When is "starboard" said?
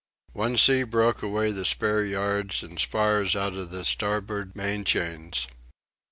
3.85-4.55